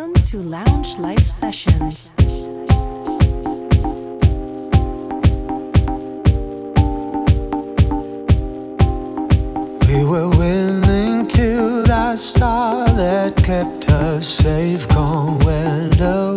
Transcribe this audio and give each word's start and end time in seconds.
Welcome 0.00 0.24
to 0.24 0.38
Lounge 0.38 0.96
Life 0.98 1.28
Sessions. 1.28 2.14
We 9.86 10.04
were 10.04 10.30
willing 10.30 11.26
to 11.26 11.82
that 11.82 12.18
star 12.18 12.88
that 12.88 13.36
kept 13.44 13.90
us 13.90 14.26
safe 14.26 14.88
gone 14.88 15.38
window. 15.40 16.29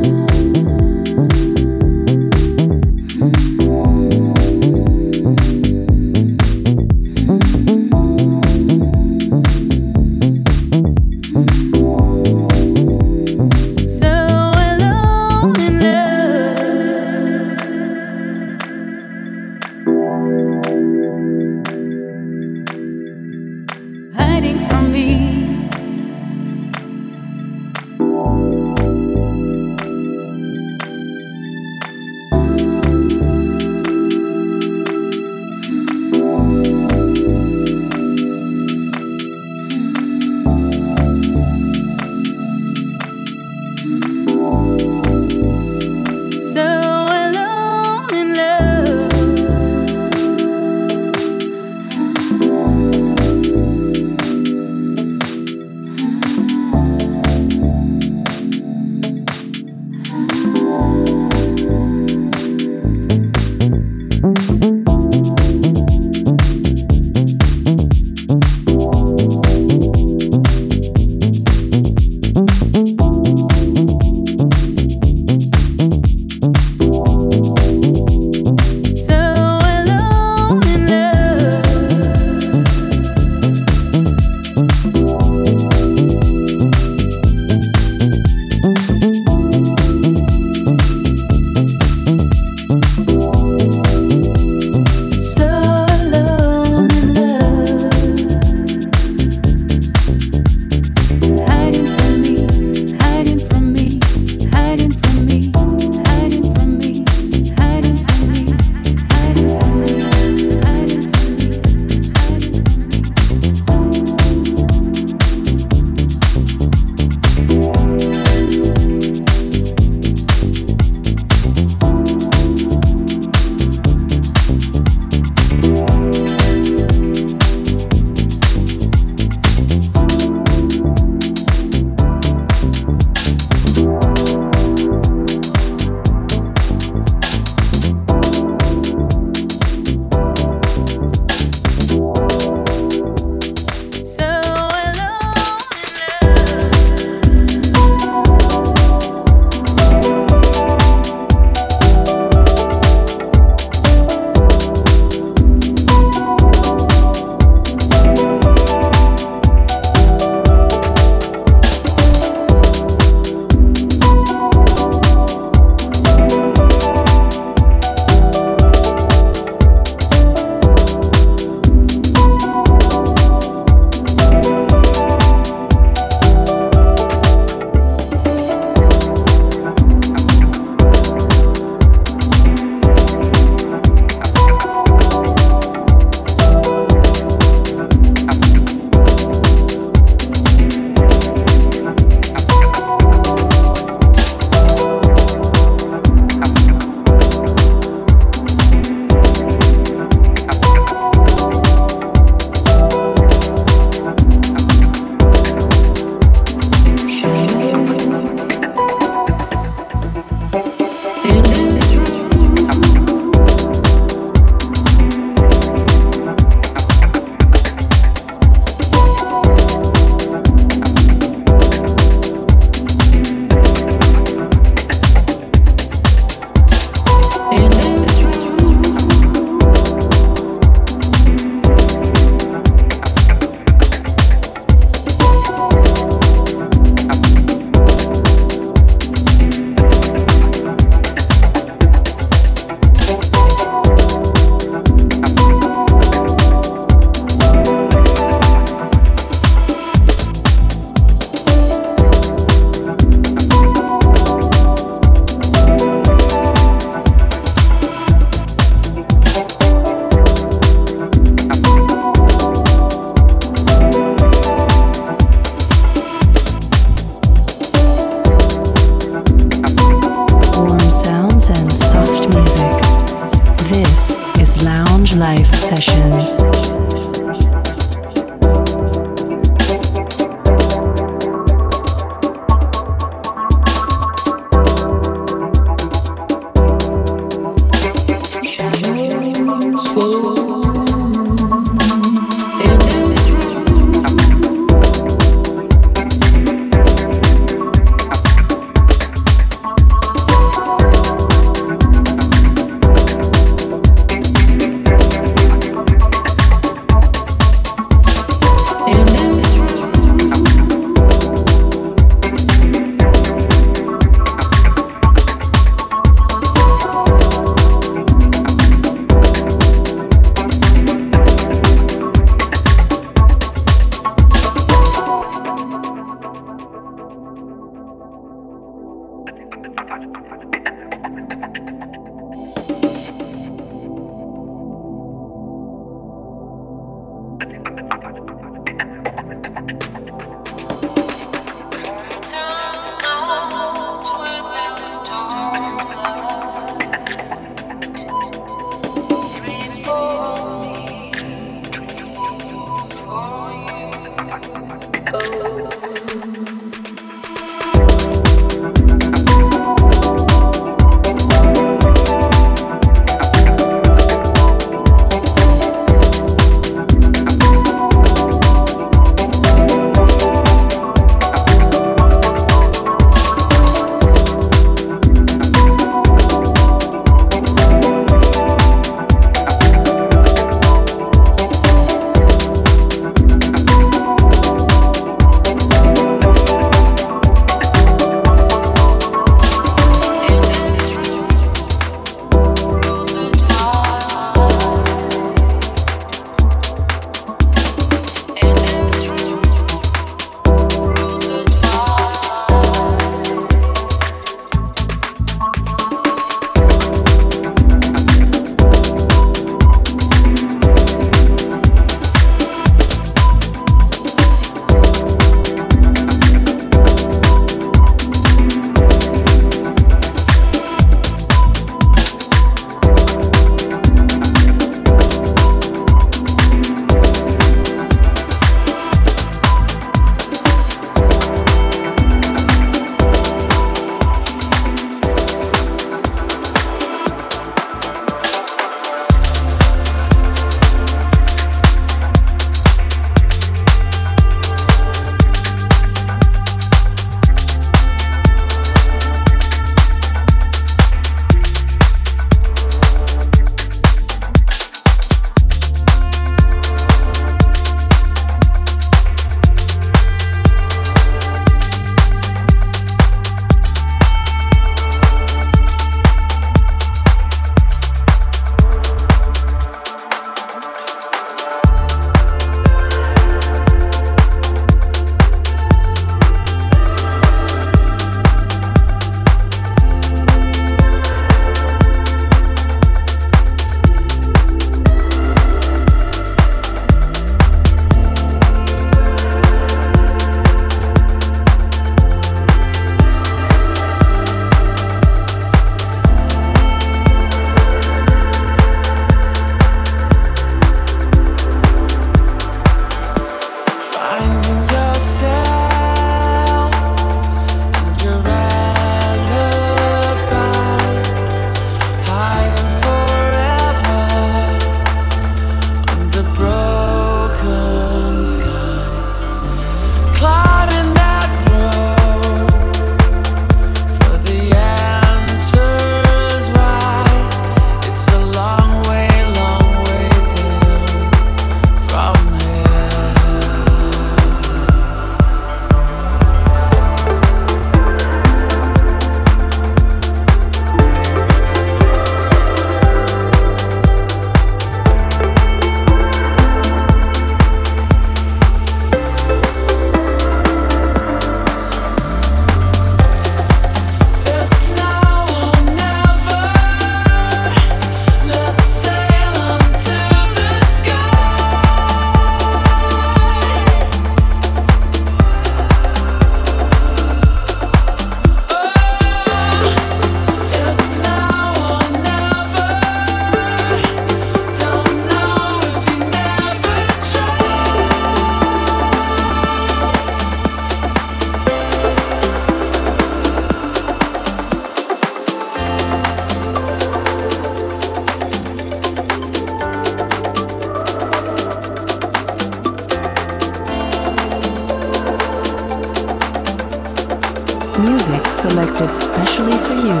selected 598.38 598.90
specially 598.96 599.58
for 599.66 599.74
you 599.74 600.00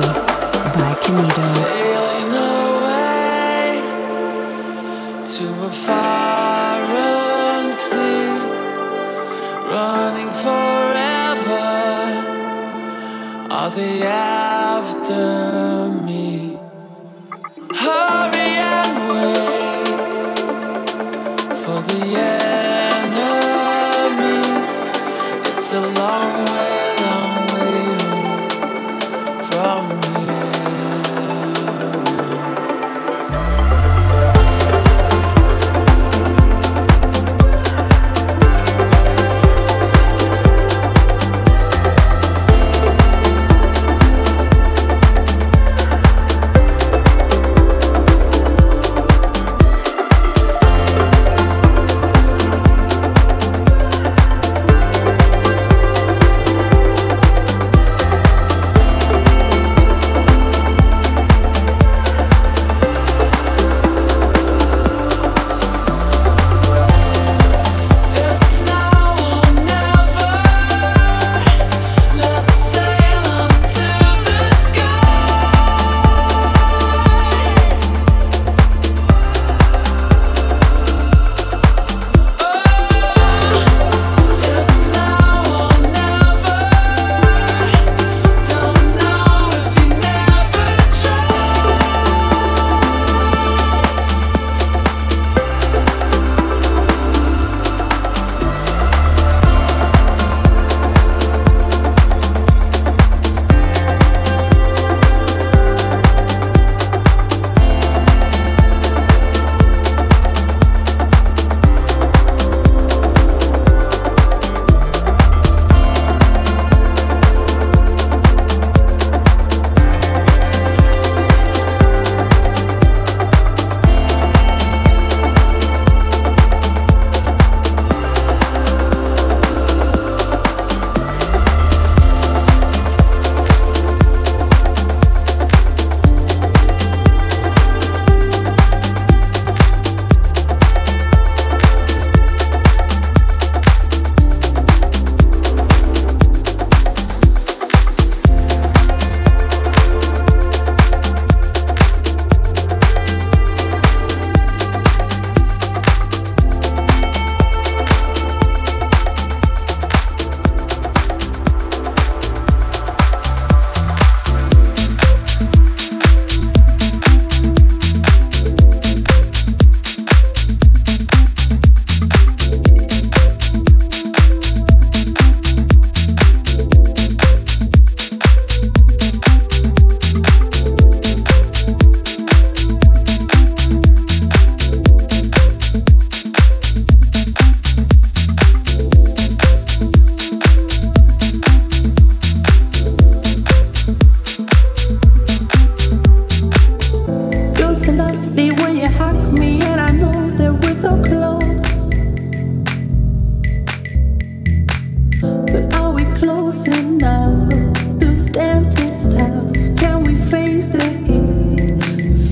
by 0.78 0.92
Kenido. 1.02 1.46
Sailing 1.58 2.32
away 2.54 3.66
to 5.32 5.44
a 5.64 5.70
foreign 5.84 7.68
sea, 7.86 8.28
running 9.72 10.32
forever. 10.44 11.66
The 13.74 14.06
hours 14.06 14.57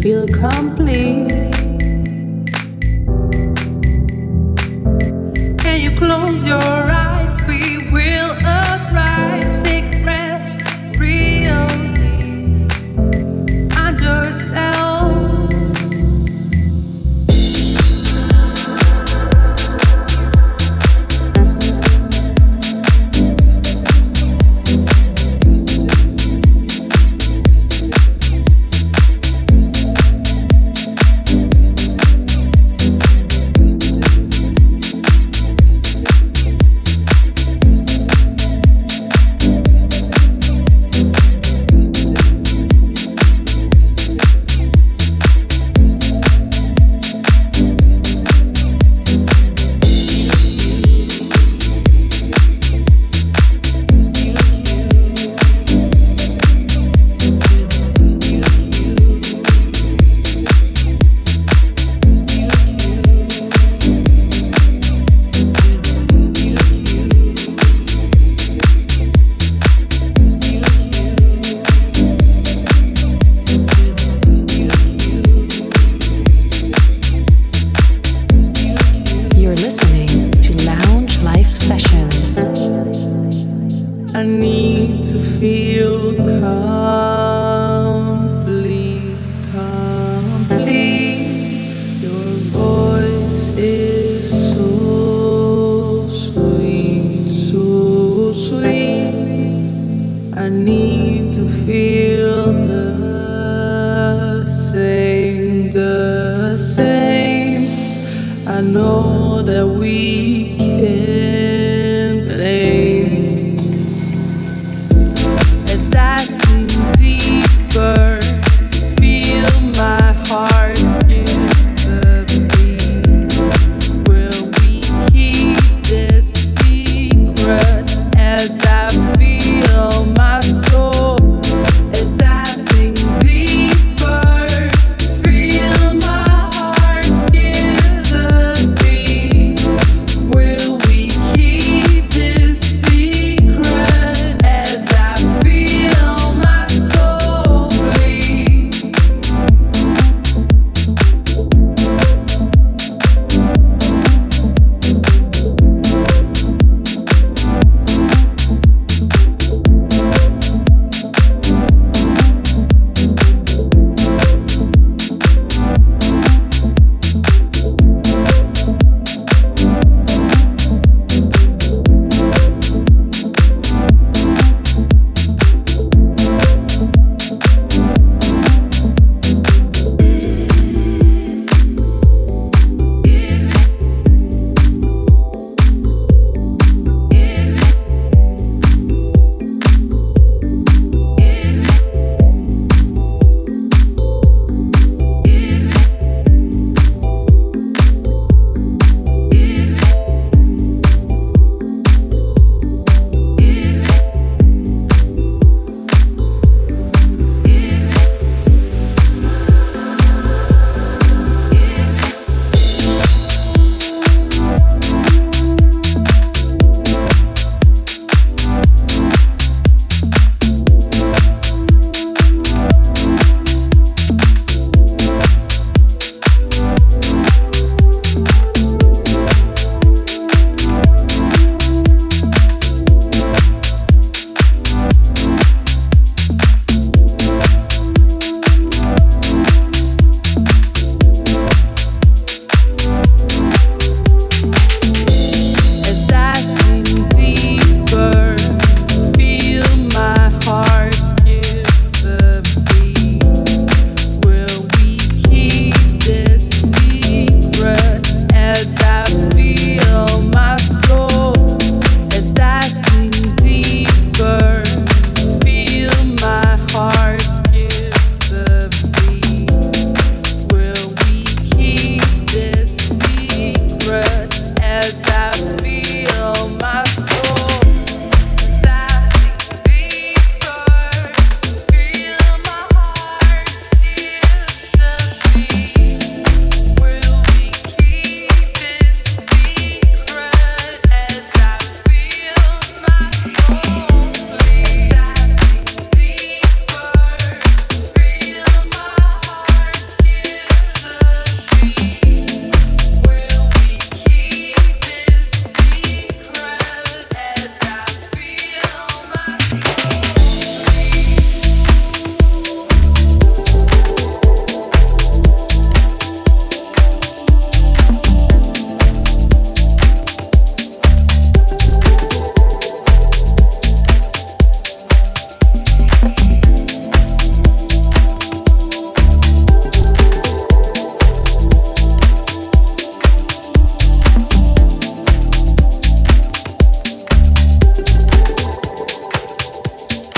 feel 0.07 0.25
complete. 0.29 1.56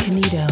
Canito. 0.08 0.47